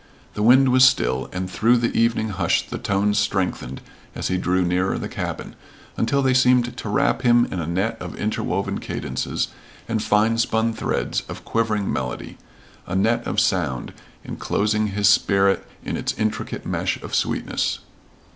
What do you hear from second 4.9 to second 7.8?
the cabin, until they seemed to wrap him in a